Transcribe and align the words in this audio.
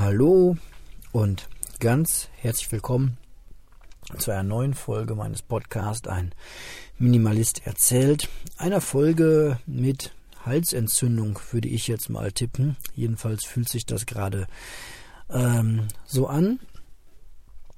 Hallo 0.00 0.56
und 1.12 1.46
ganz 1.78 2.30
herzlich 2.38 2.72
willkommen 2.72 3.18
zu 4.16 4.30
einer 4.30 4.42
neuen 4.42 4.72
Folge 4.72 5.14
meines 5.14 5.42
Podcasts 5.42 6.08
Ein 6.08 6.34
Minimalist 6.96 7.66
erzählt. 7.66 8.30
Einer 8.56 8.80
Folge 8.80 9.58
mit 9.66 10.14
Halsentzündung 10.46 11.38
würde 11.50 11.68
ich 11.68 11.86
jetzt 11.86 12.08
mal 12.08 12.32
tippen. 12.32 12.78
Jedenfalls 12.94 13.44
fühlt 13.44 13.68
sich 13.68 13.84
das 13.84 14.06
gerade 14.06 14.46
ähm, 15.28 15.88
so 16.06 16.28
an. 16.28 16.60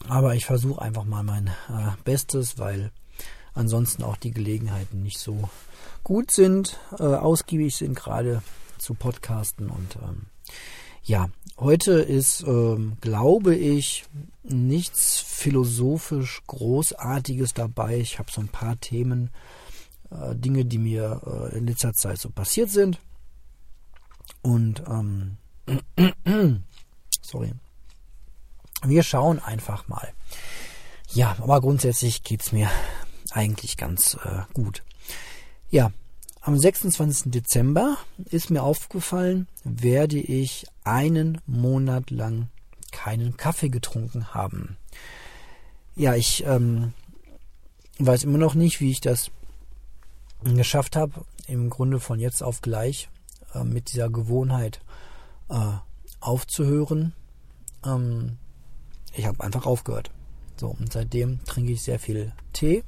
Aber 0.06 0.36
ich 0.36 0.46
versuche 0.46 0.80
einfach 0.80 1.04
mal 1.04 1.24
mein 1.24 1.48
äh, 1.48 1.90
Bestes, 2.04 2.56
weil 2.56 2.92
ansonsten 3.52 4.04
auch 4.04 4.16
die 4.16 4.30
Gelegenheiten 4.30 5.02
nicht 5.02 5.18
so 5.18 5.50
gut 6.04 6.30
sind, 6.30 6.78
äh, 7.00 7.02
ausgiebig 7.02 7.74
sind 7.74 7.96
gerade 7.96 8.44
zu 8.78 8.94
Podcasten 8.94 9.70
und 9.70 9.96
ähm, 9.96 10.26
ja, 11.04 11.28
heute 11.58 11.92
ist, 11.92 12.42
ähm, 12.46 12.96
glaube 13.00 13.54
ich, 13.54 14.04
nichts 14.42 15.20
philosophisch 15.20 16.42
Großartiges 16.46 17.54
dabei. 17.54 17.98
Ich 17.98 18.18
habe 18.18 18.30
so 18.30 18.40
ein 18.40 18.48
paar 18.48 18.78
Themen, 18.80 19.30
äh, 20.10 20.34
Dinge, 20.34 20.64
die 20.64 20.78
mir 20.78 21.50
äh, 21.52 21.58
in 21.58 21.66
letzter 21.66 21.92
Zeit 21.92 22.18
so 22.18 22.30
passiert 22.30 22.70
sind. 22.70 22.98
Und 24.42 24.82
ähm, 24.88 25.38
sorry. 27.20 27.52
Wir 28.84 29.02
schauen 29.02 29.38
einfach 29.38 29.86
mal. 29.86 30.12
Ja, 31.12 31.36
aber 31.40 31.60
grundsätzlich 31.60 32.24
geht 32.24 32.42
es 32.42 32.52
mir 32.52 32.68
eigentlich 33.30 33.76
ganz 33.76 34.16
äh, 34.24 34.42
gut. 34.54 34.82
Ja, 35.70 35.92
am 36.42 36.58
26. 36.58 37.30
Dezember 37.30 37.96
ist 38.30 38.50
mir 38.50 38.62
aufgefallen, 38.62 39.46
werde 39.62 40.18
ich 40.18 40.66
einen 40.84 41.40
Monat 41.46 42.10
lang 42.10 42.48
keinen 42.90 43.36
Kaffee 43.36 43.68
getrunken 43.68 44.34
haben. 44.34 44.76
Ja, 45.94 46.14
ich 46.14 46.44
ähm, 46.44 46.92
weiß 47.98 48.24
immer 48.24 48.38
noch 48.38 48.54
nicht, 48.54 48.80
wie 48.80 48.90
ich 48.90 49.00
das 49.00 49.30
geschafft 50.42 50.96
habe, 50.96 51.24
im 51.46 51.70
Grunde 51.70 52.00
von 52.00 52.18
jetzt 52.18 52.42
auf 52.42 52.60
gleich 52.60 53.08
äh, 53.54 53.62
mit 53.62 53.92
dieser 53.92 54.10
Gewohnheit 54.10 54.80
äh, 55.48 55.74
aufzuhören. 56.20 57.12
Ähm, 57.84 58.38
ich 59.14 59.26
habe 59.26 59.44
einfach 59.44 59.66
aufgehört. 59.66 60.10
So, 60.56 60.70
und 60.70 60.92
seitdem 60.92 61.44
trinke 61.44 61.72
ich 61.72 61.82
sehr 61.82 62.00
viel 62.00 62.32
Tee. 62.52 62.82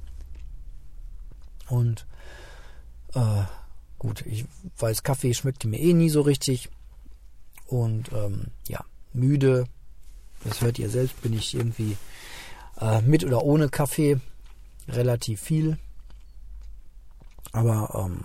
Und 1.68 2.06
äh, 3.14 3.44
gut, 3.98 4.24
ich 4.26 4.46
weiß, 4.78 5.02
Kaffee 5.02 5.34
schmeckte 5.34 5.68
mir 5.68 5.80
eh 5.80 5.92
nie 5.92 6.10
so 6.10 6.20
richtig. 6.20 6.68
Und 7.66 8.12
ähm, 8.12 8.48
ja, 8.68 8.84
müde, 9.12 9.66
das 10.44 10.60
hört 10.60 10.78
ihr 10.78 10.90
selbst, 10.90 11.20
bin 11.22 11.32
ich 11.32 11.54
irgendwie 11.54 11.96
äh, 12.78 13.00
mit 13.02 13.24
oder 13.24 13.42
ohne 13.42 13.68
Kaffee 13.68 14.20
relativ 14.88 15.40
viel. 15.40 15.78
Aber 17.52 18.04
ähm, 18.04 18.24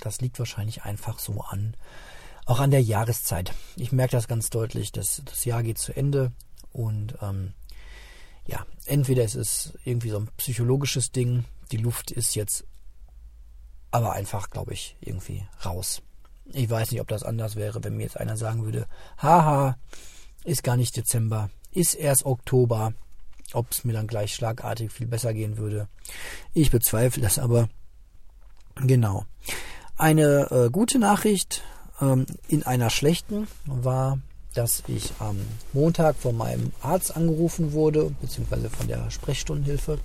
das 0.00 0.20
liegt 0.20 0.38
wahrscheinlich 0.38 0.82
einfach 0.82 1.18
so 1.18 1.40
an, 1.40 1.74
auch 2.44 2.60
an 2.60 2.70
der 2.70 2.82
Jahreszeit. 2.82 3.54
Ich 3.76 3.92
merke 3.92 4.12
das 4.12 4.28
ganz 4.28 4.50
deutlich, 4.50 4.92
dass 4.92 5.22
das 5.24 5.44
Jahr 5.44 5.62
geht 5.62 5.78
zu 5.78 5.96
Ende 5.96 6.32
und 6.72 7.16
ähm, 7.22 7.54
ja, 8.46 8.64
entweder 8.84 9.24
es 9.24 9.34
ist 9.34 9.78
irgendwie 9.84 10.10
so 10.10 10.18
ein 10.18 10.28
psychologisches 10.36 11.10
Ding, 11.10 11.44
die 11.72 11.78
Luft 11.78 12.10
ist 12.10 12.34
jetzt 12.34 12.64
aber 13.96 14.12
einfach, 14.12 14.50
glaube 14.50 14.74
ich, 14.74 14.94
irgendwie 15.00 15.46
raus. 15.64 16.02
Ich 16.52 16.68
weiß 16.68 16.90
nicht, 16.90 17.00
ob 17.00 17.08
das 17.08 17.22
anders 17.22 17.56
wäre, 17.56 17.82
wenn 17.82 17.96
mir 17.96 18.02
jetzt 18.02 18.20
einer 18.20 18.36
sagen 18.36 18.64
würde, 18.64 18.86
haha, 19.16 19.78
ist 20.44 20.62
gar 20.62 20.76
nicht 20.76 20.96
Dezember, 20.96 21.48
ist 21.72 21.94
erst 21.94 22.26
Oktober, 22.26 22.92
ob 23.54 23.70
es 23.70 23.84
mir 23.84 23.94
dann 23.94 24.06
gleich 24.06 24.34
schlagartig 24.34 24.92
viel 24.92 25.06
besser 25.06 25.32
gehen 25.32 25.56
würde. 25.56 25.88
Ich 26.52 26.70
bezweifle 26.70 27.22
das 27.22 27.38
aber. 27.38 27.70
Genau. 28.76 29.24
Eine 29.96 30.50
äh, 30.50 30.70
gute 30.70 30.98
Nachricht 30.98 31.62
ähm, 32.02 32.26
in 32.48 32.64
einer 32.64 32.90
schlechten 32.90 33.48
war, 33.64 34.18
dass 34.52 34.82
ich 34.88 35.12
am 35.20 35.38
Montag 35.72 36.16
von 36.16 36.36
meinem 36.36 36.72
Arzt 36.82 37.16
angerufen 37.16 37.72
wurde, 37.72 38.14
beziehungsweise 38.20 38.68
von 38.68 38.88
der 38.88 39.10
Sprechstundenhilfe 39.10 39.98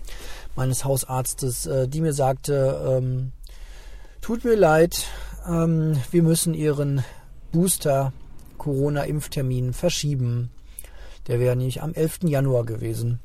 meines 0.56 0.86
Hausarztes, 0.86 1.66
äh, 1.66 1.88
die 1.88 2.02
mir 2.02 2.14
sagte, 2.14 3.00
ähm, 3.02 3.34
Tut 4.22 4.44
mir 4.46 4.56
leid, 4.56 5.08
ähm, 5.48 6.00
wir 6.12 6.22
müssen 6.22 6.54
Ihren 6.54 7.04
Booster 7.52 8.14
Corona-Impftermin 8.60 9.74
verschieben. 9.74 10.52
Der 11.26 11.40
wäre 11.40 11.56
nämlich 11.56 11.82
am 11.82 11.96
11. 11.96 12.20
Januar 12.26 12.64
gewesen. 12.64 13.20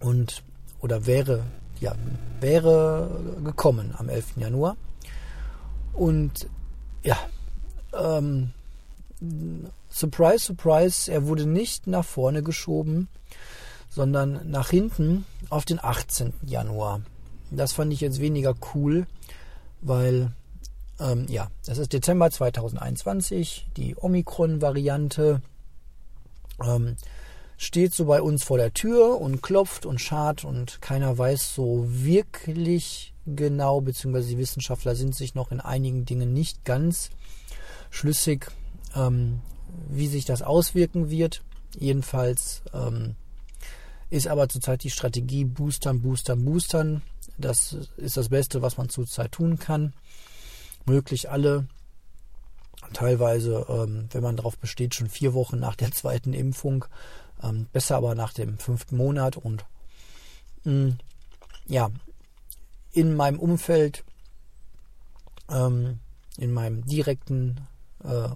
Und, 0.00 0.42
oder 0.80 1.04
wäre, 1.04 1.44
ja, 1.80 1.94
wäre 2.40 3.36
gekommen 3.44 3.94
am 3.98 4.08
11. 4.08 4.38
Januar. 4.38 4.78
Und, 5.92 6.48
ja, 7.02 7.18
ähm, 7.92 8.52
surprise, 9.90 10.46
surprise, 10.46 11.12
er 11.12 11.26
wurde 11.26 11.44
nicht 11.44 11.86
nach 11.86 12.06
vorne 12.06 12.42
geschoben, 12.42 13.08
sondern 13.90 14.50
nach 14.50 14.70
hinten 14.70 15.26
auf 15.50 15.66
den 15.66 15.78
18. 15.78 16.32
Januar. 16.42 17.02
Das 17.50 17.74
fand 17.74 17.92
ich 17.92 18.00
jetzt 18.00 18.18
weniger 18.18 18.54
cool, 18.74 19.06
weil 19.80 20.32
ähm, 21.00 21.26
ja, 21.28 21.50
das 21.64 21.78
ist 21.78 21.92
Dezember 21.92 22.30
2021, 22.30 23.68
die 23.76 23.96
Omikron-Variante 23.96 25.42
ähm, 26.64 26.96
steht 27.56 27.94
so 27.94 28.04
bei 28.06 28.20
uns 28.22 28.44
vor 28.44 28.58
der 28.58 28.72
Tür 28.72 29.20
und 29.20 29.42
klopft 29.42 29.86
und 29.86 30.00
schart 30.00 30.44
und 30.44 30.80
keiner 30.80 31.16
weiß 31.16 31.54
so 31.54 31.84
wirklich 31.88 33.12
genau, 33.26 33.80
beziehungsweise 33.80 34.28
die 34.28 34.38
Wissenschaftler 34.38 34.94
sind 34.94 35.14
sich 35.14 35.34
noch 35.34 35.50
in 35.50 35.60
einigen 35.60 36.04
Dingen 36.04 36.32
nicht 36.32 36.64
ganz 36.64 37.10
schlüssig, 37.90 38.50
ähm, 38.94 39.40
wie 39.88 40.06
sich 40.06 40.24
das 40.24 40.42
auswirken 40.42 41.10
wird. 41.10 41.42
Jedenfalls 41.78 42.62
ähm, 42.72 43.16
ist 44.10 44.28
aber 44.28 44.48
zurzeit 44.48 44.82
die 44.82 44.90
Strategie 44.90 45.44
Boostern, 45.44 46.00
Boostern, 46.00 46.44
Boostern. 46.44 47.02
Das 47.38 47.76
ist 47.96 48.16
das 48.16 48.28
Beste, 48.28 48.62
was 48.62 48.76
man 48.76 48.88
zurzeit 48.88 49.32
tun 49.32 49.58
kann. 49.58 49.94
Möglich 50.86 51.30
alle, 51.30 51.66
teilweise, 52.92 53.66
ähm, 53.68 54.08
wenn 54.10 54.22
man 54.22 54.36
darauf 54.36 54.58
besteht, 54.58 54.94
schon 54.94 55.08
vier 55.08 55.34
Wochen 55.34 55.58
nach 55.58 55.76
der 55.76 55.92
zweiten 55.92 56.32
Impfung. 56.32 56.84
Ähm, 57.42 57.66
besser 57.72 57.96
aber 57.96 58.14
nach 58.14 58.32
dem 58.32 58.58
fünften 58.58 58.96
Monat. 58.96 59.36
Und 59.36 59.64
mm, 60.64 60.90
ja, 61.66 61.90
in 62.92 63.14
meinem 63.14 63.38
Umfeld, 63.38 64.04
ähm, 65.48 66.00
in 66.36 66.52
meinem 66.52 66.84
direkten 66.84 67.60
äh, 68.02 68.28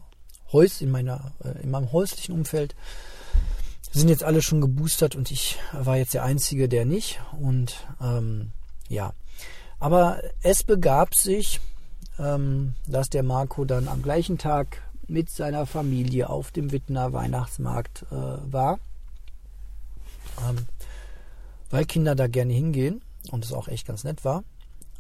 Häus, 0.53 0.81
in 0.81 0.91
meiner, 0.91 1.33
äh, 1.43 1.63
in 1.63 1.71
meinem 1.71 1.91
häuslichen 1.93 2.35
Umfeld, 2.35 2.77
sind 3.91 4.09
jetzt 4.09 4.25
alle 4.25 4.41
schon 4.41 4.61
geboostert 4.61 5.17
und 5.17 5.31
ich 5.31 5.59
war 5.73 5.97
jetzt 5.97 6.15
der 6.15 6.25
Einzige, 6.25 6.69
der 6.69 6.87
nicht. 6.87 7.21
Und 7.41 7.87
ähm, 8.01 8.53
ja, 8.93 9.15
aber 9.81 10.23
es 10.43 10.63
begab 10.63 11.15
sich, 11.15 11.61
ähm, 12.19 12.75
dass 12.87 13.09
der 13.09 13.23
Marco 13.23 13.65
dann 13.65 13.89
am 13.89 14.03
gleichen 14.03 14.39
Tag 14.39 14.83
mit 15.09 15.31
seiner 15.31 15.67
Familie 15.67 16.31
auf 16.31 16.51
dem 16.53 16.73
Wittener 16.73 17.13
Weihnachtsmarkt 17.13 18.05
äh, 18.11 18.15
war, 18.15 18.79
ähm, 20.49 20.67
weil 21.71 21.87
Kinder 21.87 22.15
da 22.15 22.29
gerne 22.29 22.53
hingehen 22.53 23.03
und 23.31 23.45
es 23.45 23.53
auch 23.53 23.69
echt 23.69 23.87
ganz 23.87 24.05
nett 24.05 24.25
war. 24.25 24.45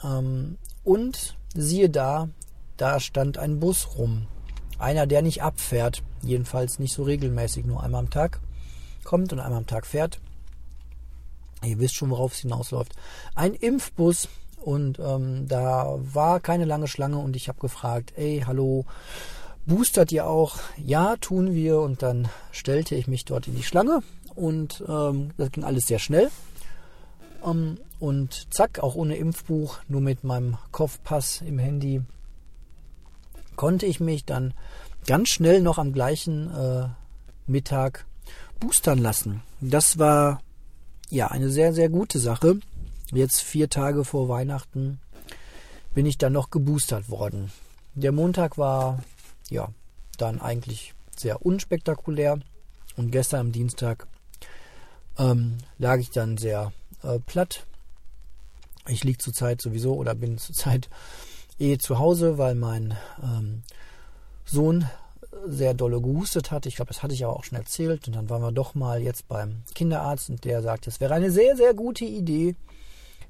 Ähm, 0.02 0.58
und 0.84 1.36
siehe 1.54 1.90
da, 1.90 2.28
da 2.76 2.98
stand 2.98 3.38
ein 3.38 3.60
Bus 3.60 3.96
rum. 3.96 4.26
Einer, 4.78 5.06
der 5.06 5.22
nicht 5.22 5.42
abfährt, 5.42 6.02
jedenfalls 6.22 6.78
nicht 6.78 6.94
so 6.94 7.04
regelmäßig, 7.04 7.66
nur 7.66 7.82
einmal 7.82 8.00
am 8.00 8.10
Tag 8.10 8.40
kommt 9.04 9.32
und 9.32 9.38
einmal 9.38 9.58
am 9.58 9.66
Tag 9.66 9.86
fährt. 9.86 10.18
Ihr 11.64 11.78
wisst 11.78 11.94
schon, 11.94 12.10
worauf 12.10 12.32
es 12.32 12.40
hinausläuft. 12.40 12.92
Ein 13.34 13.54
Impfbus 13.54 14.28
und 14.62 14.98
ähm, 14.98 15.48
da 15.48 15.98
war 15.98 16.40
keine 16.40 16.64
lange 16.64 16.88
Schlange 16.88 17.18
und 17.18 17.36
ich 17.36 17.48
habe 17.48 17.60
gefragt, 17.60 18.12
ey, 18.16 18.42
hallo, 18.46 18.84
boostert 19.66 20.12
ihr 20.12 20.26
auch? 20.26 20.58
Ja, 20.76 21.16
tun 21.16 21.54
wir. 21.54 21.80
Und 21.80 22.02
dann 22.02 22.28
stellte 22.50 22.94
ich 22.94 23.06
mich 23.06 23.24
dort 23.24 23.48
in 23.48 23.56
die 23.56 23.62
Schlange 23.62 24.02
und 24.34 24.84
ähm, 24.88 25.30
das 25.36 25.50
ging 25.50 25.64
alles 25.64 25.86
sehr 25.86 25.98
schnell. 25.98 26.30
Ähm, 27.44 27.78
und 27.98 28.52
zack, 28.52 28.80
auch 28.80 28.94
ohne 28.94 29.16
Impfbuch, 29.16 29.78
nur 29.88 30.00
mit 30.00 30.24
meinem 30.24 30.58
Kopfpass 30.72 31.42
im 31.42 31.58
Handy, 31.58 32.02
konnte 33.56 33.86
ich 33.86 34.00
mich 34.00 34.24
dann 34.24 34.54
ganz 35.06 35.28
schnell 35.28 35.60
noch 35.60 35.78
am 35.78 35.92
gleichen 35.92 36.52
äh, 36.52 36.88
Mittag 37.46 38.06
boostern 38.60 38.98
lassen. 38.98 39.42
Das 39.60 39.98
war 39.98 40.40
ja 41.12 41.28
eine 41.28 41.50
sehr, 41.50 41.72
sehr 41.72 41.88
gute 41.88 42.18
Sache. 42.18 42.58
Jetzt 43.12 43.42
vier 43.42 43.68
Tage 43.68 44.04
vor 44.04 44.28
Weihnachten 44.28 44.98
bin 45.94 46.06
ich 46.06 46.16
dann 46.16 46.32
noch 46.32 46.50
geboostert 46.50 47.10
worden. 47.10 47.52
Der 47.94 48.12
Montag 48.12 48.56
war 48.56 49.02
ja 49.50 49.68
dann 50.16 50.40
eigentlich 50.40 50.94
sehr 51.16 51.44
unspektakulär. 51.44 52.40
Und 52.96 53.10
gestern 53.10 53.40
am 53.40 53.52
Dienstag 53.52 54.06
ähm, 55.18 55.58
lag 55.78 55.98
ich 55.98 56.10
dann 56.10 56.38
sehr 56.38 56.72
äh, 57.02 57.18
platt. 57.18 57.66
Ich 58.88 59.04
liege 59.04 59.18
zurzeit 59.18 59.60
sowieso 59.60 59.94
oder 59.94 60.14
bin 60.14 60.38
zurzeit 60.38 60.88
eh 61.58 61.76
zu 61.76 61.98
Hause, 61.98 62.38
weil 62.38 62.54
mein 62.54 62.96
ähm, 63.22 63.62
Sohn 64.44 64.88
sehr 65.46 65.74
dolle 65.74 66.00
gehustet 66.00 66.50
hat. 66.50 66.66
Ich 66.66 66.76
glaube, 66.76 66.88
das 66.88 67.02
hatte 67.02 67.14
ich 67.14 67.24
aber 67.24 67.36
auch 67.36 67.44
schon 67.44 67.58
erzählt. 67.58 68.06
Und 68.06 68.16
dann 68.16 68.30
waren 68.30 68.42
wir 68.42 68.52
doch 68.52 68.74
mal 68.74 69.00
jetzt 69.00 69.28
beim 69.28 69.62
Kinderarzt 69.74 70.30
und 70.30 70.44
der 70.44 70.62
sagt, 70.62 70.86
es 70.86 71.00
wäre 71.00 71.14
eine 71.14 71.30
sehr, 71.30 71.56
sehr 71.56 71.74
gute 71.74 72.04
Idee, 72.04 72.54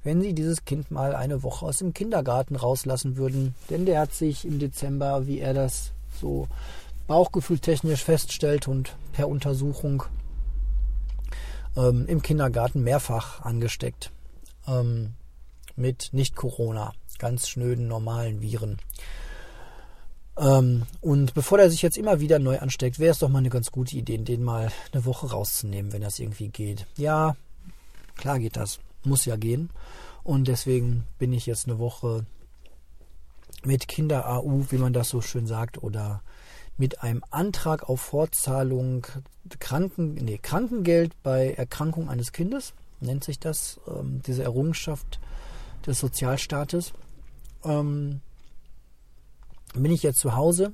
wenn 0.05 0.21
Sie 0.21 0.35
dieses 0.35 0.65
Kind 0.65 0.91
mal 0.91 1.15
eine 1.15 1.43
Woche 1.43 1.67
aus 1.67 1.79
dem 1.79 1.95
Kindergarten 1.95 2.57
rauslassen 2.57 3.17
würden. 3.17 3.55
Denn 3.71 3.87
der 3.87 4.01
hat 4.01 4.15
sich 4.15 4.45
im 4.45 4.59
Dezember, 4.59 5.27
wie 5.27 5.41
er 5.41 5.55
das 5.55 5.93
so 6.21 6.49
bauchgefühltechnisch 7.07 8.05
feststellt 8.05 8.69
und 8.69 8.97
per 9.13 9.29
Untersuchung 9.29 10.05
ähm, 11.77 12.07
im 12.07 12.23
Kindergarten 12.23 12.83
mehrfach 12.83 13.43
angesteckt. 13.43 14.11
Ähm, 14.67 15.15
mit 15.77 16.11
Nicht-Corona, 16.13 16.93
ganz 17.19 17.49
schnöden, 17.49 17.89
normalen 17.89 18.41
Viren. 18.41 18.79
Ähm, 20.39 20.85
und 21.01 21.35
bevor 21.35 21.59
er 21.59 21.71
sich 21.71 21.83
jetzt 21.83 21.99
immer 21.99 22.21
wieder 22.21 22.39
neu 22.39 22.59
ansteckt, 22.59 22.99
wäre 22.99 23.13
es 23.13 23.19
doch 23.19 23.29
mal 23.29 23.39
eine 23.39 23.51
ganz 23.51 23.71
gute 23.71 23.97
Idee, 23.97 24.19
den 24.19 24.43
mal 24.43 24.73
eine 24.93 25.05
Woche 25.05 25.31
rauszunehmen, 25.31 25.93
wenn 25.93 26.03
das 26.03 26.19
irgendwie 26.19 26.49
geht. 26.49 26.87
Ja, 26.97 27.37
klar 28.17 28.39
geht 28.39 28.57
das. 28.57 28.79
Muss 29.05 29.25
ja 29.25 29.37
gehen. 29.37 29.71
Und 30.23 30.49
deswegen 30.49 31.05
bin 31.19 31.33
ich 31.33 31.47
jetzt 31.47 31.67
eine 31.67 31.79
Woche 31.79 32.25
mit 33.65 33.89
Kinder-AU, 33.89 34.67
wie 34.71 34.79
man 34.79 34.93
das 34.93 35.09
so 35.09 35.21
schön 35.21 35.47
sagt, 35.47 35.83
oder 35.83 36.23
mit 36.77 37.03
einem 37.03 37.23
Antrag 37.31 37.89
auf 37.89 38.01
Fortzahlung 38.01 39.07
Kranken, 39.59 40.15
nee, 40.15 40.39
Krankengeld 40.39 41.21
bei 41.23 41.53
Erkrankung 41.53 42.09
eines 42.09 42.33
Kindes, 42.33 42.75
nennt 43.01 43.25
sich 43.25 43.39
das, 43.39 43.81
ähm, 43.89 44.23
diese 44.27 44.45
Errungenschaft 44.45 45.21
des 45.87 45.99
Sozialstaates. 45.99 46.93
Ähm, 47.65 48.21
bin 49.75 49.93
ich 49.93 50.03
jetzt 50.03 50.21
zu 50.21 50.37
Hause. 50.37 50.73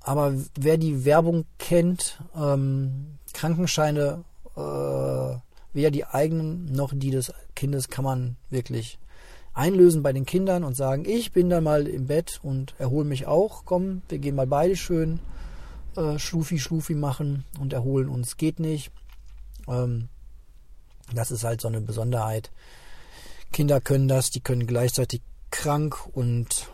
Aber 0.00 0.34
wer 0.58 0.76
die 0.76 1.04
Werbung 1.04 1.46
kennt, 1.58 2.22
ähm, 2.36 3.18
Krankenscheine, 3.32 4.24
äh, 4.56 5.36
weder 5.72 5.90
die 5.90 6.04
eigenen 6.04 6.72
noch 6.72 6.92
die 6.94 7.10
des 7.10 7.32
Kindes, 7.54 7.88
kann 7.88 8.04
man 8.04 8.36
wirklich 8.48 8.98
einlösen 9.52 10.02
bei 10.02 10.12
den 10.12 10.26
Kindern 10.26 10.64
und 10.64 10.76
sagen, 10.76 11.04
ich 11.06 11.32
bin 11.32 11.50
dann 11.50 11.64
mal 11.64 11.88
im 11.88 12.06
Bett 12.06 12.40
und 12.42 12.74
erhole 12.78 13.04
mich 13.04 13.26
auch. 13.26 13.64
Komm, 13.64 14.02
wir 14.08 14.18
gehen 14.18 14.36
mal 14.36 14.46
beide 14.46 14.76
schön 14.76 15.18
äh, 15.96 16.18
Schlufi 16.18 16.58
Schlufi 16.58 16.94
machen 16.94 17.44
und 17.58 17.72
erholen 17.72 18.08
uns. 18.08 18.36
Geht 18.36 18.60
nicht. 18.60 18.90
Ähm, 19.66 20.08
das 21.14 21.30
ist 21.30 21.44
halt 21.44 21.60
so 21.60 21.68
eine 21.68 21.80
Besonderheit. 21.80 22.50
Kinder 23.52 23.80
können 23.80 24.08
das, 24.08 24.30
die 24.30 24.40
können 24.40 24.66
gleichzeitig 24.66 25.22
krank 25.50 26.06
und 26.12 26.68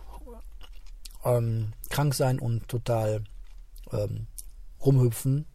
ähm, 1.25 1.73
krank 1.91 2.15
sein 2.15 2.39
und 2.39 2.69
total 2.69 3.23
ähm, 3.93 4.27
rumhüpfen 4.85 5.47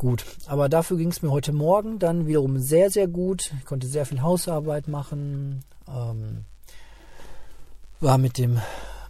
Gut, 0.00 0.24
aber 0.46 0.70
dafür 0.70 0.96
ging 0.96 1.10
es 1.10 1.20
mir 1.20 1.30
heute 1.30 1.52
Morgen 1.52 1.98
dann 1.98 2.26
wiederum 2.26 2.58
sehr, 2.58 2.88
sehr 2.88 3.06
gut. 3.06 3.52
Ich 3.58 3.66
konnte 3.66 3.86
sehr 3.86 4.06
viel 4.06 4.22
Hausarbeit 4.22 4.88
machen. 4.88 5.62
Ähm, 5.86 6.46
war 8.00 8.16
mit 8.16 8.38
dem 8.38 8.58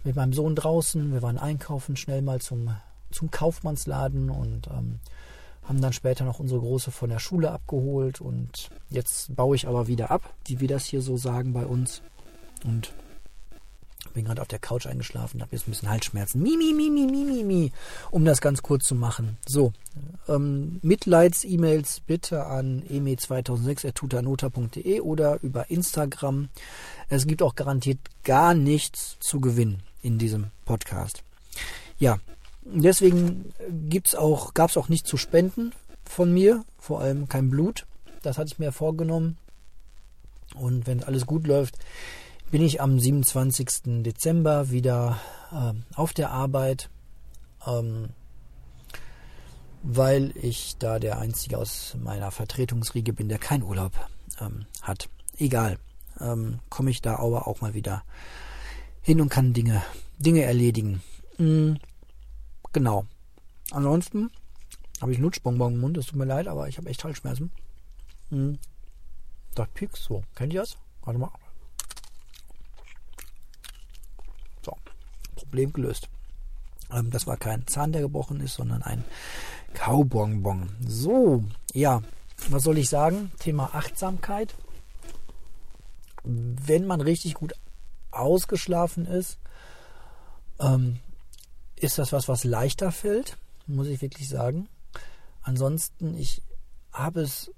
mit 0.03 0.17
meinem 0.17 0.33
Sohn 0.33 0.53
draußen. 0.53 1.13
Wir 1.13 1.21
waren 1.21 1.37
einkaufen 1.37 1.95
schnell 1.95 2.21
mal 2.21 2.41
zum, 2.41 2.75
zum 3.09 3.31
Kaufmannsladen 3.31 4.29
und 4.29 4.67
ähm, 4.67 4.99
haben 5.63 5.79
dann 5.79 5.93
später 5.93 6.25
noch 6.25 6.39
unsere 6.39 6.59
Große 6.59 6.91
von 6.91 7.09
der 7.09 7.19
Schule 7.19 7.51
abgeholt. 7.51 8.19
Und 8.19 8.69
jetzt 8.89 9.33
baue 9.33 9.55
ich 9.55 9.69
aber 9.69 9.87
wieder 9.87 10.11
ab, 10.11 10.33
wie 10.43 10.59
wir 10.59 10.67
das 10.67 10.83
hier 10.83 11.01
so 11.01 11.15
sagen 11.15 11.53
bei 11.53 11.65
uns. 11.65 12.01
Und 12.65 12.91
bin 14.13 14.25
gerade 14.25 14.41
auf 14.41 14.47
der 14.47 14.59
Couch 14.59 14.85
eingeschlafen, 14.87 15.41
habe 15.41 15.55
jetzt 15.55 15.67
ein 15.67 15.71
bisschen 15.71 15.89
Halsschmerzen. 15.89 16.41
Mi, 16.41 16.57
mi, 16.57 16.73
mi, 16.73 16.89
mi, 16.89 17.05
mi, 17.05 17.23
mi, 17.23 17.43
mi, 17.43 17.71
um 18.11 18.25
das 18.25 18.41
ganz 18.41 18.61
kurz 18.61 18.85
zu 18.85 18.95
machen. 18.95 19.37
So, 19.47 19.71
ähm, 20.27 20.79
Mitleids-E-Mails 20.81 22.01
bitte 22.01 22.45
an 22.45 22.83
eme2006.tutanota.de 22.89 24.99
oder 25.01 25.39
über 25.41 25.69
Instagram. 25.69 26.49
Es 27.09 27.27
gibt 27.27 27.41
auch 27.41 27.55
garantiert 27.55 27.99
gar 28.23 28.53
nichts 28.53 29.17
zu 29.19 29.41
gewinnen 29.41 29.83
in 30.01 30.17
diesem 30.17 30.51
Podcast. 30.65 31.23
Ja, 31.97 32.19
deswegen 32.63 33.53
gibt's 33.89 34.15
auch, 34.15 34.53
gab 34.53 34.69
es 34.69 34.77
auch 34.77 34.87
nichts 34.89 35.09
zu 35.09 35.17
spenden 35.17 35.73
von 36.05 36.33
mir, 36.33 36.63
vor 36.79 37.01
allem 37.01 37.27
kein 37.29 37.49
Blut. 37.49 37.85
Das 38.21 38.37
hatte 38.37 38.51
ich 38.53 38.59
mir 38.59 38.71
vorgenommen. 38.71 39.37
Und 40.55 40.87
wenn 40.87 41.03
alles 41.03 41.25
gut 41.25 41.47
läuft, 41.47 41.77
bin 42.51 42.61
ich 42.61 42.81
am 42.81 42.99
27. 42.99 44.03
Dezember 44.03 44.69
wieder 44.69 45.17
äh, 45.51 45.73
auf 45.95 46.13
der 46.13 46.31
Arbeit, 46.31 46.89
ähm, 47.65 48.09
weil 49.83 50.35
ich 50.35 50.75
da 50.77 50.99
der 50.99 51.17
Einzige 51.19 51.57
aus 51.57 51.95
meiner 51.97 52.29
Vertretungsriege 52.29 53.13
bin, 53.13 53.29
der 53.29 53.39
keinen 53.39 53.63
Urlaub 53.63 53.93
ähm, 54.41 54.65
hat. 54.81 55.09
Egal, 55.37 55.79
ähm, 56.19 56.59
komme 56.69 56.91
ich 56.91 57.01
da 57.01 57.15
aber 57.15 57.47
auch 57.47 57.61
mal 57.61 57.73
wieder 57.73 58.03
hin 59.01 59.21
und 59.21 59.29
kann 59.29 59.53
Dinge, 59.53 59.81
Dinge 60.19 60.43
erledigen. 60.43 61.01
Mhm, 61.37 61.79
genau. 62.73 63.05
Ansonsten 63.71 64.29
habe 64.99 65.13
ich 65.13 65.19
Lutschbonbon 65.19 65.75
im 65.75 65.79
Mund, 65.79 65.97
es 65.97 66.07
tut 66.07 66.17
mir 66.17 66.25
leid, 66.25 66.49
aber 66.49 66.67
ich 66.67 66.77
habe 66.77 66.89
echt 66.89 67.03
Halsschmerzen. 67.05 67.49
Mhm. 68.29 68.59
Das 69.55 69.69
piekst 69.73 70.03
so. 70.03 70.23
Kennt 70.35 70.53
ihr 70.53 70.59
das? 70.59 70.77
Warte 71.03 71.17
mal. 71.17 71.31
Problem 75.51 75.73
gelöst. 75.73 76.07
Ähm, 76.91 77.11
das 77.11 77.27
war 77.27 77.35
kein 77.35 77.67
Zahn, 77.67 77.91
der 77.91 78.01
gebrochen 78.01 78.39
ist, 78.39 78.55
sondern 78.55 78.81
ein 78.83 79.03
Kaubonbon. 79.73 80.69
So, 80.87 81.43
ja, 81.73 82.01
was 82.49 82.63
soll 82.63 82.77
ich 82.77 82.87
sagen? 82.87 83.31
Thema 83.37 83.75
Achtsamkeit. 83.75 84.55
Wenn 86.23 86.87
man 86.87 87.01
richtig 87.01 87.33
gut 87.33 87.53
ausgeschlafen 88.11 89.05
ist, 89.05 89.39
ähm, 90.59 90.99
ist 91.75 91.97
das 91.97 92.13
was, 92.13 92.29
was 92.29 92.45
leichter 92.45 92.93
fällt, 92.93 93.37
muss 93.67 93.87
ich 93.87 94.01
wirklich 94.01 94.29
sagen. 94.29 94.69
Ansonsten, 95.41 96.15
ich 96.17 96.43
habe 96.93 97.21
es 97.21 97.51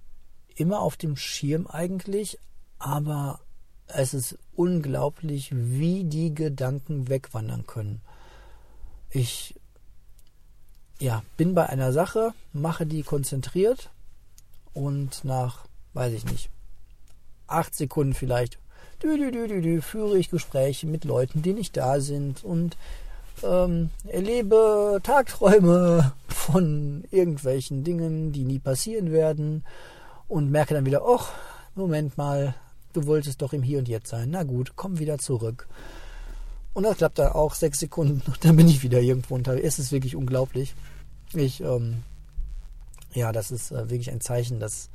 immer 0.55 0.79
auf 0.79 0.97
dem 0.97 1.15
Schirm 1.15 1.67
eigentlich, 1.67 2.39
aber 2.79 3.39
es 3.87 4.13
ist 4.13 4.37
unglaublich, 4.55 5.49
wie 5.53 6.03
die 6.03 6.33
Gedanken 6.33 7.09
wegwandern 7.09 7.65
können. 7.67 8.01
Ich 9.09 9.55
ja, 10.99 11.23
bin 11.37 11.53
bei 11.53 11.67
einer 11.67 11.91
Sache, 11.91 12.33
mache 12.53 12.85
die 12.85 13.03
konzentriert 13.03 13.89
und 14.73 15.23
nach, 15.25 15.65
weiß 15.93 16.13
ich 16.13 16.25
nicht, 16.25 16.49
acht 17.47 17.75
Sekunden 17.75 18.13
vielleicht, 18.13 18.57
dü, 19.03 19.17
dü, 19.17 19.31
dü, 19.31 19.61
dü, 19.61 19.81
führe 19.81 20.17
ich 20.17 20.29
Gespräche 20.29 20.87
mit 20.87 21.03
Leuten, 21.03 21.41
die 21.41 21.53
nicht 21.53 21.75
da 21.77 21.99
sind 21.99 22.43
und 22.43 22.77
ähm, 23.43 23.89
erlebe 24.07 24.99
Tagträume 25.03 26.13
von 26.27 27.03
irgendwelchen 27.11 27.83
Dingen, 27.83 28.31
die 28.31 28.45
nie 28.45 28.59
passieren 28.59 29.11
werden 29.11 29.63
und 30.27 30.51
merke 30.51 30.73
dann 30.73 30.85
wieder, 30.85 31.03
ach, 31.05 31.31
Moment 31.75 32.17
mal, 32.17 32.55
du 32.93 33.05
wolltest 33.05 33.41
doch 33.41 33.53
im 33.53 33.63
Hier 33.63 33.79
und 33.79 33.87
Jetzt 33.87 34.09
sein. 34.09 34.29
Na 34.31 34.43
gut, 34.43 34.73
komm 34.75 34.99
wieder 34.99 35.17
zurück. 35.17 35.67
Und 36.73 36.83
das 36.83 36.97
klappt 36.97 37.19
dann 37.19 37.31
auch 37.31 37.53
sechs 37.53 37.79
Sekunden, 37.79 38.21
dann 38.41 38.55
bin 38.55 38.67
ich 38.67 38.83
wieder 38.83 39.01
irgendwo 39.01 39.35
unterwegs. 39.35 39.65
Es 39.67 39.79
ist 39.79 39.91
wirklich 39.91 40.15
unglaublich. 40.15 40.73
Ich, 41.33 41.61
ähm, 41.61 42.03
ja, 43.13 43.31
das 43.31 43.51
ist 43.51 43.71
äh, 43.71 43.89
wirklich 43.89 44.11
ein 44.11 44.21
Zeichen, 44.21 44.59
dass, 44.59 44.89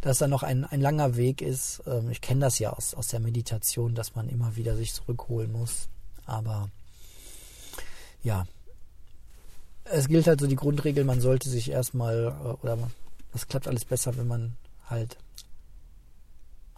dass 0.00 0.18
da 0.18 0.28
noch 0.28 0.42
ein, 0.42 0.64
ein 0.64 0.80
langer 0.80 1.16
Weg 1.16 1.42
ist. 1.42 1.82
Ähm, 1.86 2.10
ich 2.10 2.20
kenne 2.20 2.40
das 2.40 2.58
ja 2.58 2.72
aus, 2.72 2.94
aus 2.94 3.08
der 3.08 3.20
Meditation, 3.20 3.94
dass 3.94 4.14
man 4.14 4.28
immer 4.28 4.56
wieder 4.56 4.76
sich 4.76 4.92
zurückholen 4.92 5.52
muss. 5.52 5.88
Aber 6.26 6.68
ja, 8.22 8.46
es 9.84 10.08
gilt 10.08 10.26
halt 10.26 10.40
so 10.40 10.46
die 10.46 10.56
Grundregel, 10.56 11.04
man 11.04 11.20
sollte 11.20 11.48
sich 11.48 11.70
erstmal, 11.70 12.26
äh, 12.26 12.64
oder 12.64 12.78
das 13.32 13.46
klappt 13.46 13.68
alles 13.68 13.84
besser, 13.84 14.16
wenn 14.16 14.26
man 14.26 14.56
halt 14.86 15.16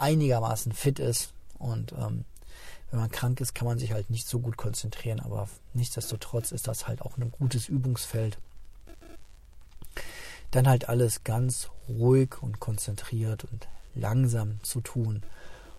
einigermaßen 0.02 0.73
fit 0.73 0.99
ist 0.99 1.32
und 1.59 1.92
ähm, 1.92 2.25
wenn 2.90 3.00
man 3.00 3.11
krank 3.11 3.40
ist, 3.40 3.54
kann 3.54 3.66
man 3.66 3.78
sich 3.78 3.92
halt 3.92 4.11
nicht 4.11 4.28
so 4.28 4.38
gut 4.38 4.59
konzentrieren, 4.59 5.21
aber 5.21 5.49
nichtsdestotrotz 5.73 6.52
ist 6.52 6.68
das 6.68 6.87
halt 6.87 7.00
auch 7.00 7.16
ein 7.16 7.30
gutes 7.30 7.68
Übungsfeld. 7.68 8.37
Dann 10.50 10.68
halt 10.68 10.90
alles 10.90 11.25
ganz 11.25 11.71
ruhig 11.88 12.42
und 12.42 12.61
konzentriert 12.61 13.44
und 13.44 13.68
langsam 13.94 14.62
zu 14.62 14.82
tun 14.82 15.23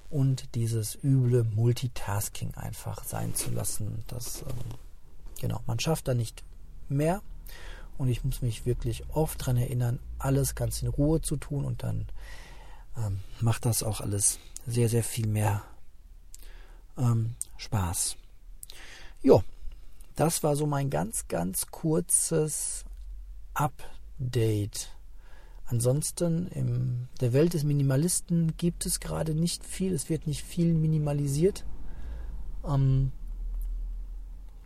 und 0.09 0.55
dieses 0.55 0.95
üble 1.03 1.43
Multitasking 1.43 2.55
einfach 2.55 3.03
sein 3.03 3.35
zu 3.35 3.51
lassen. 3.51 4.03
Das, 4.07 4.41
ähm, 4.41 4.77
genau, 5.39 5.59
man 5.67 5.79
schafft 5.79 6.07
da 6.07 6.15
nicht 6.15 6.43
mehr 6.89 7.21
und 7.99 8.09
ich 8.09 8.23
muss 8.23 8.41
mich 8.41 8.65
wirklich 8.65 9.03
oft 9.09 9.41
daran 9.41 9.57
erinnern, 9.57 9.99
alles 10.17 10.55
ganz 10.55 10.81
in 10.81 10.87
Ruhe 10.87 11.21
zu 11.21 11.37
tun 11.37 11.65
und 11.65 11.83
dann 11.83 12.07
ähm, 12.97 13.19
macht 13.41 13.65
das 13.65 13.83
auch 13.83 14.01
alles 14.01 14.39
sehr, 14.65 14.89
sehr 14.89 15.03
viel 15.03 15.27
mehr 15.27 15.63
ähm, 16.97 17.35
Spaß. 17.57 18.17
Jo, 19.21 19.43
das 20.15 20.43
war 20.43 20.55
so 20.55 20.65
mein 20.65 20.89
ganz, 20.89 21.27
ganz 21.27 21.67
kurzes 21.67 22.85
Update. 23.53 24.91
Ansonsten 25.65 26.47
in 26.47 27.07
der 27.21 27.33
Welt 27.33 27.53
des 27.53 27.63
Minimalisten 27.63 28.55
gibt 28.57 28.85
es 28.85 28.99
gerade 28.99 29.33
nicht 29.33 29.65
viel. 29.65 29.93
Es 29.93 30.09
wird 30.09 30.27
nicht 30.27 30.43
viel 30.43 30.73
minimalisiert. 30.73 31.65
Ähm, 32.67 33.11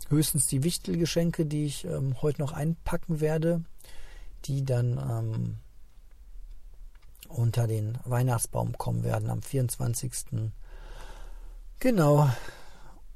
höchstens 0.10 0.48
die 0.48 0.64
Wichtelgeschenke, 0.64 1.46
die 1.46 1.66
ich 1.66 1.86
ähm, 1.86 2.22
heute 2.22 2.42
noch 2.42 2.52
einpacken 2.52 3.20
werde, 3.20 3.64
die 4.46 4.66
dann 4.66 4.98
ähm, 4.98 5.56
unter 7.28 7.68
den 7.68 7.98
Weihnachtsbaum 8.06 8.78
kommen 8.78 9.04
werden 9.04 9.30
am 9.30 9.42
24. 9.42 10.12
Genau. 11.80 12.30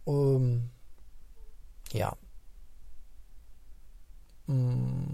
Um, 0.03 0.69
ja. 1.91 2.13
Mm. 4.47 5.13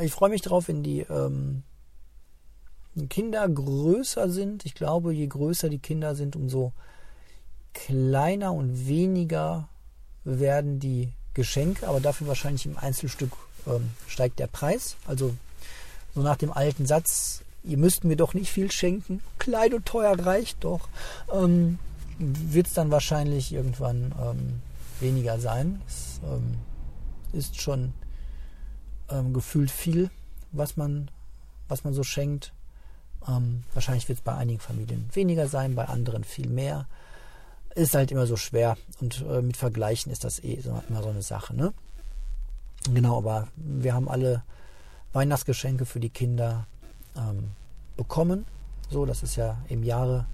Ich 0.00 0.12
freue 0.12 0.30
mich 0.30 0.42
drauf, 0.42 0.68
wenn 0.68 0.82
die 0.82 1.00
ähm, 1.00 1.64
Kinder 3.08 3.48
größer 3.48 4.28
sind. 4.30 4.64
Ich 4.64 4.74
glaube, 4.74 5.12
je 5.12 5.26
größer 5.26 5.68
die 5.68 5.80
Kinder 5.80 6.14
sind, 6.14 6.36
umso 6.36 6.72
kleiner 7.72 8.52
und 8.52 8.86
weniger 8.86 9.68
werden 10.24 10.78
die 10.78 11.12
Geschenke, 11.34 11.88
aber 11.88 12.00
dafür 12.00 12.26
wahrscheinlich 12.26 12.66
im 12.66 12.76
Einzelstück 12.76 13.30
ähm, 13.66 13.90
steigt 14.06 14.38
der 14.38 14.46
Preis. 14.46 14.96
Also 15.06 15.34
so 16.14 16.22
nach 16.22 16.36
dem 16.36 16.52
alten 16.52 16.86
Satz, 16.86 17.42
ihr 17.64 17.76
müsst 17.76 18.04
mir 18.04 18.16
doch 18.16 18.34
nicht 18.34 18.50
viel 18.50 18.70
schenken, 18.70 19.20
klein 19.38 19.74
und 19.74 19.86
teuer 19.86 20.18
reicht 20.18 20.64
doch, 20.64 20.88
ähm, 21.32 21.78
wird 22.18 22.66
es 22.66 22.74
dann 22.74 22.90
wahrscheinlich 22.90 23.52
irgendwann 23.52 24.14
ähm, 24.20 24.60
weniger 25.00 25.38
sein. 25.38 25.80
Es 25.86 26.20
ähm, 26.24 26.56
ist 27.32 27.60
schon 27.60 27.92
ähm, 29.10 29.32
gefühlt 29.32 29.70
viel, 29.70 30.10
was 30.52 30.76
man, 30.76 31.10
was 31.68 31.84
man 31.84 31.94
so 31.94 32.02
schenkt. 32.02 32.52
Ähm, 33.26 33.64
wahrscheinlich 33.74 34.08
wird 34.08 34.18
es 34.18 34.24
bei 34.24 34.34
einigen 34.34 34.60
Familien 34.60 35.08
weniger 35.12 35.48
sein, 35.48 35.74
bei 35.74 35.86
anderen 35.86 36.24
viel 36.24 36.48
mehr. 36.48 36.86
Ist 37.74 37.94
halt 37.94 38.10
immer 38.10 38.26
so 38.26 38.36
schwer 38.36 38.76
und 39.00 39.24
äh, 39.28 39.42
mit 39.42 39.56
Vergleichen 39.56 40.10
ist 40.10 40.24
das 40.24 40.42
eh 40.42 40.60
immer 40.88 41.02
so 41.02 41.10
eine 41.10 41.22
Sache. 41.22 41.54
Ne? 41.54 41.72
Genau, 42.92 43.18
aber 43.18 43.48
wir 43.56 43.94
haben 43.94 44.08
alle 44.08 44.42
Weihnachtsgeschenke 45.12 45.86
für 45.86 46.00
die 46.00 46.10
Kinder 46.10 46.66
ähm, 47.16 47.50
bekommen. 47.96 48.46
So, 48.90 49.04
das 49.06 49.22
ist 49.22 49.36
ja 49.36 49.58
im 49.68 49.82
Jahre 49.82 50.26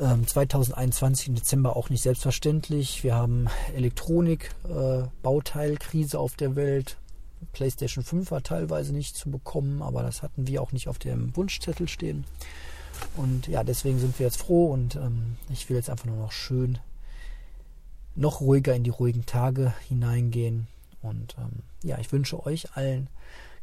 ähm, 0.00 0.26
2021 0.26 1.28
im 1.28 1.34
Dezember 1.34 1.76
auch 1.76 1.90
nicht 1.90 2.02
selbstverständlich. 2.02 3.02
Wir 3.04 3.14
haben 3.14 3.48
Elektronik, 3.74 4.54
äh, 4.68 5.04
auf 6.14 6.36
der 6.36 6.56
Welt. 6.56 6.96
PlayStation 7.52 8.02
5 8.02 8.30
war 8.30 8.42
teilweise 8.42 8.92
nicht 8.92 9.16
zu 9.16 9.30
bekommen, 9.30 9.82
aber 9.82 10.02
das 10.02 10.22
hatten 10.22 10.46
wir 10.46 10.62
auch 10.62 10.72
nicht 10.72 10.88
auf 10.88 10.98
dem 10.98 11.36
Wunschzettel 11.36 11.88
stehen. 11.88 12.24
Und 13.16 13.46
ja, 13.46 13.62
deswegen 13.62 13.98
sind 13.98 14.18
wir 14.18 14.26
jetzt 14.26 14.38
froh 14.38 14.72
und 14.72 14.96
ähm, 14.96 15.36
ich 15.50 15.68
will 15.68 15.76
jetzt 15.76 15.90
einfach 15.90 16.06
nur 16.06 16.16
noch 16.16 16.32
schön, 16.32 16.78
noch 18.16 18.40
ruhiger 18.40 18.74
in 18.74 18.82
die 18.82 18.90
ruhigen 18.90 19.24
Tage 19.24 19.72
hineingehen. 19.88 20.66
Und 21.08 21.36
ähm, 21.38 21.62
ja, 21.82 21.98
ich 21.98 22.12
wünsche 22.12 22.44
euch 22.44 22.76
allen 22.76 23.08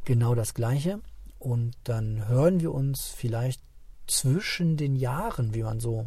genau 0.04 0.34
das 0.34 0.54
Gleiche. 0.54 1.00
Und 1.38 1.76
dann 1.84 2.28
hören 2.28 2.60
wir 2.60 2.72
uns 2.74 3.06
vielleicht 3.06 3.60
zwischen 4.06 4.76
den 4.76 4.96
Jahren, 4.96 5.54
wie 5.54 5.62
man 5.62 5.80
so 5.80 6.06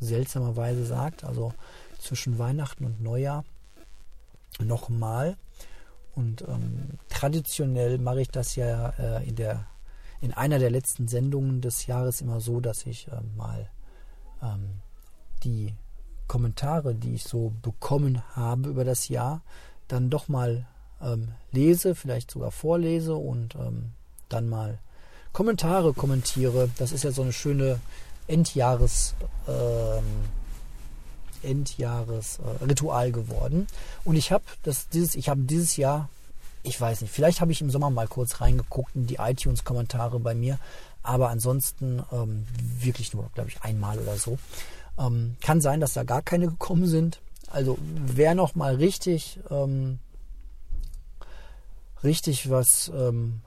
seltsamerweise 0.00 0.84
sagt, 0.84 1.24
also 1.24 1.52
zwischen 1.98 2.38
Weihnachten 2.38 2.84
und 2.84 3.00
Neujahr 3.00 3.44
nochmal. 4.60 5.36
Und 6.14 6.42
ähm, 6.42 6.98
traditionell 7.08 7.98
mache 7.98 8.20
ich 8.20 8.28
das 8.28 8.54
ja 8.56 8.90
äh, 8.98 9.28
in, 9.28 9.36
der, 9.36 9.66
in 10.20 10.32
einer 10.32 10.58
der 10.58 10.70
letzten 10.70 11.08
Sendungen 11.08 11.60
des 11.60 11.86
Jahres 11.86 12.20
immer 12.20 12.40
so, 12.40 12.60
dass 12.60 12.86
ich 12.86 13.08
äh, 13.08 13.20
mal 13.36 13.68
ähm, 14.42 14.80
die 15.42 15.74
Kommentare, 16.28 16.94
die 16.94 17.14
ich 17.14 17.24
so 17.24 17.52
bekommen 17.62 18.22
habe 18.34 18.68
über 18.68 18.84
das 18.84 19.08
Jahr, 19.08 19.42
dann 19.88 20.10
doch 20.10 20.28
mal 20.28 20.66
ähm, 21.02 21.28
lese, 21.52 21.94
vielleicht 21.94 22.30
sogar 22.30 22.50
vorlese 22.50 23.14
und 23.14 23.54
ähm, 23.54 23.92
dann 24.28 24.48
mal 24.48 24.78
Kommentare 25.32 25.92
kommentiere. 25.92 26.70
Das 26.78 26.92
ist 26.92 27.04
ja 27.04 27.10
so 27.10 27.22
eine 27.22 27.32
schöne 27.32 27.80
Endjahres 28.26 29.14
ähm, 29.48 30.04
Endjahresritual 31.42 33.08
äh, 33.08 33.12
geworden. 33.12 33.66
Und 34.04 34.16
ich 34.16 34.32
habe 34.32 34.44
das 34.62 34.88
dieses 34.88 35.14
ich 35.14 35.28
habe 35.28 35.42
dieses 35.42 35.76
Jahr 35.76 36.08
ich 36.64 36.80
weiß 36.80 37.02
nicht, 37.02 37.12
vielleicht 37.12 37.40
habe 37.40 37.52
ich 37.52 37.60
im 37.60 37.70
Sommer 37.70 37.90
mal 37.90 38.08
kurz 38.08 38.40
reingeguckt 38.40 38.96
in 38.96 39.06
die 39.06 39.16
iTunes-Kommentare 39.16 40.18
bei 40.18 40.34
mir, 40.34 40.58
aber 41.02 41.28
ansonsten 41.28 42.02
ähm, 42.10 42.46
wirklich 42.58 43.12
nur, 43.12 43.30
glaube 43.34 43.50
ich, 43.50 43.62
einmal 43.62 43.98
oder 43.98 44.16
so. 44.16 44.38
Ähm, 44.98 45.36
kann 45.42 45.60
sein, 45.60 45.80
dass 45.80 45.92
da 45.92 46.04
gar 46.04 46.22
keine 46.22 46.48
gekommen 46.48 46.86
sind. 46.86 47.20
Also 47.50 47.78
wer 47.80 48.34
noch 48.34 48.54
mal 48.54 48.74
richtig 48.76 49.38
ähm, 49.50 49.98
richtig 52.04 52.50
was 52.50 52.92
ähm, 52.94 53.40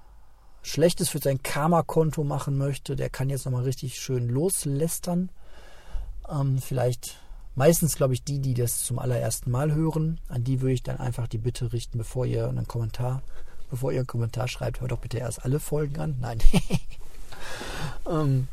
Schlechtes 0.63 1.09
für 1.09 1.19
sein 1.19 1.41
Karma-Konto 1.41 2.23
machen 2.25 2.57
möchte, 2.57 2.95
der 2.95 3.09
kann 3.09 3.29
jetzt 3.29 3.45
nochmal 3.45 3.63
richtig 3.63 3.99
schön 3.99 4.27
loslästern. 4.27 5.29
Ähm, 6.29 6.59
vielleicht 6.59 7.19
meistens, 7.55 7.95
glaube 7.95 8.13
ich, 8.13 8.23
die, 8.23 8.39
die 8.39 8.53
das 8.53 8.83
zum 8.83 8.99
allerersten 8.99 9.49
Mal 9.49 9.73
hören, 9.73 10.19
an 10.27 10.43
die 10.43 10.59
würde 10.59 10.73
ich 10.73 10.83
dann 10.83 10.97
einfach 10.97 11.27
die 11.27 11.37
Bitte 11.37 11.71
richten, 11.71 11.97
bevor 11.97 12.25
ihr 12.25 12.49
einen 12.49 12.67
Kommentar, 12.67 13.21
bevor 13.69 13.93
ihr 13.93 13.99
einen 13.99 14.07
Kommentar 14.07 14.49
schreibt, 14.49 14.81
hört 14.81 14.91
doch 14.91 14.99
bitte 14.99 15.19
erst 15.19 15.45
alle 15.45 15.59
Folgen 15.59 15.99
an. 15.99 16.17
Nein. 16.19 16.39
ähm, 18.09 18.47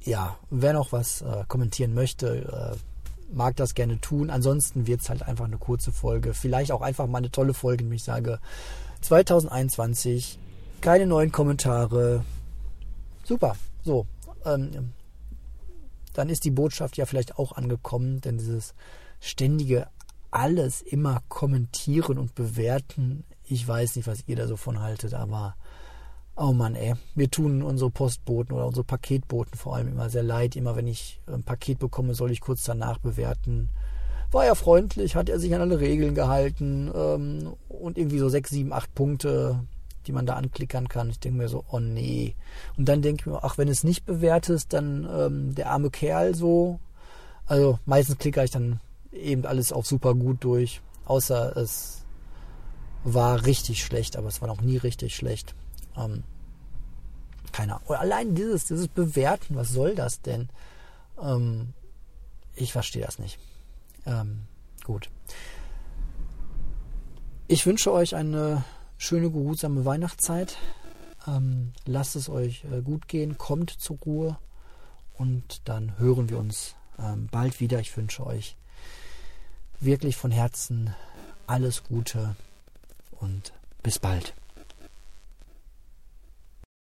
ja, 0.00 0.38
wer 0.48 0.72
noch 0.72 0.92
was 0.92 1.20
äh, 1.20 1.44
kommentieren 1.46 1.92
möchte, 1.92 2.74
äh, 2.74 2.76
mag 3.32 3.56
das 3.56 3.74
gerne 3.74 4.00
tun. 4.00 4.30
Ansonsten 4.30 4.86
wird 4.86 5.00
es 5.00 5.10
halt 5.10 5.22
einfach 5.22 5.44
eine 5.44 5.58
kurze 5.58 5.92
Folge. 5.92 6.34
Vielleicht 6.34 6.72
auch 6.72 6.80
einfach 6.80 7.06
mal 7.06 7.18
eine 7.18 7.30
tolle 7.30 7.54
Folge, 7.54 7.84
wenn 7.84 7.92
ich 7.92 8.04
sage 8.04 8.40
2021, 9.02 10.38
keine 10.80 11.06
neuen 11.06 11.32
Kommentare. 11.32 12.24
Super. 13.24 13.56
So. 13.84 14.06
Ähm, 14.44 14.92
dann 16.14 16.28
ist 16.28 16.44
die 16.44 16.50
Botschaft 16.50 16.96
ja 16.96 17.06
vielleicht 17.06 17.38
auch 17.38 17.52
angekommen, 17.52 18.20
denn 18.20 18.38
dieses 18.38 18.74
ständige 19.20 19.88
alles 20.30 20.82
immer 20.82 21.22
kommentieren 21.28 22.18
und 22.18 22.34
bewerten, 22.34 23.24
ich 23.44 23.66
weiß 23.66 23.96
nicht, 23.96 24.06
was 24.06 24.24
ihr 24.26 24.36
da 24.36 24.46
so 24.46 24.56
von 24.56 24.80
haltet, 24.80 25.14
aber 25.14 25.56
Oh 26.40 26.52
Mann, 26.52 26.76
ey. 26.76 26.94
Wir 27.16 27.28
tun 27.28 27.64
unsere 27.64 27.90
Postboten 27.90 28.54
oder 28.54 28.68
unsere 28.68 28.84
Paketboten 28.84 29.58
vor 29.58 29.74
allem 29.74 29.88
immer 29.88 30.08
sehr 30.08 30.22
leid. 30.22 30.54
Immer 30.54 30.76
wenn 30.76 30.86
ich 30.86 31.20
ein 31.26 31.42
Paket 31.42 31.80
bekomme, 31.80 32.14
soll 32.14 32.30
ich 32.30 32.40
kurz 32.40 32.62
danach 32.62 32.98
bewerten. 32.98 33.70
War 34.30 34.44
er 34.44 34.54
freundlich? 34.54 35.16
Hat 35.16 35.28
er 35.28 35.40
sich 35.40 35.52
an 35.52 35.62
alle 35.62 35.80
Regeln 35.80 36.14
gehalten? 36.14 36.92
Ähm, 36.94 37.54
und 37.68 37.98
irgendwie 37.98 38.20
so 38.20 38.28
sechs, 38.28 38.50
sieben, 38.50 38.72
acht 38.72 38.94
Punkte, 38.94 39.64
die 40.06 40.12
man 40.12 40.26
da 40.26 40.34
anklickern 40.34 40.88
kann. 40.88 41.10
Ich 41.10 41.18
denke 41.18 41.38
mir 41.38 41.48
so, 41.48 41.64
oh 41.72 41.80
nee. 41.80 42.36
Und 42.76 42.88
dann 42.88 43.02
denke 43.02 43.22
ich 43.22 43.26
mir, 43.26 43.42
ach, 43.42 43.58
wenn 43.58 43.66
es 43.66 43.82
nicht 43.82 44.06
bewertet, 44.06 44.72
dann 44.72 45.08
ähm, 45.12 45.56
der 45.56 45.70
arme 45.70 45.90
Kerl 45.90 46.36
so. 46.36 46.78
Also 47.46 47.80
meistens 47.84 48.18
klicke 48.18 48.44
ich 48.44 48.52
dann 48.52 48.78
eben 49.10 49.44
alles 49.44 49.72
auf 49.72 49.88
super 49.88 50.14
gut 50.14 50.44
durch. 50.44 50.82
Außer 51.04 51.56
es 51.56 52.04
war 53.02 53.44
richtig 53.44 53.82
schlecht, 53.82 54.16
aber 54.16 54.28
es 54.28 54.40
war 54.40 54.46
noch 54.46 54.60
nie 54.60 54.76
richtig 54.76 55.16
schlecht. 55.16 55.56
Ähm, 55.98 56.24
keine 57.52 57.76
Ahnung. 57.76 57.90
Allein 57.90 58.34
dieses, 58.34 58.66
dieses 58.66 58.88
Bewerten, 58.88 59.56
was 59.56 59.70
soll 59.70 59.94
das 59.94 60.20
denn? 60.20 60.48
Ähm, 61.20 61.72
ich 62.54 62.72
verstehe 62.72 63.04
das 63.04 63.18
nicht. 63.18 63.38
Ähm, 64.06 64.42
gut. 64.84 65.10
Ich 67.46 67.64
wünsche 67.66 67.92
euch 67.92 68.14
eine 68.14 68.64
schöne, 68.98 69.30
geruhsame 69.30 69.84
Weihnachtszeit. 69.84 70.58
Ähm, 71.26 71.72
lasst 71.86 72.16
es 72.16 72.28
euch 72.28 72.64
äh, 72.64 72.82
gut 72.82 73.08
gehen, 73.08 73.38
kommt 73.38 73.70
zur 73.70 73.98
Ruhe 73.98 74.38
und 75.14 75.62
dann 75.64 75.98
hören 75.98 76.28
wir 76.28 76.38
uns 76.38 76.74
ähm, 76.98 77.28
bald 77.30 77.60
wieder. 77.60 77.80
Ich 77.80 77.96
wünsche 77.96 78.26
euch 78.26 78.56
wirklich 79.80 80.16
von 80.16 80.30
Herzen 80.30 80.94
alles 81.46 81.84
Gute 81.84 82.36
und 83.20 83.52
bis 83.82 83.98
bald. 83.98 84.34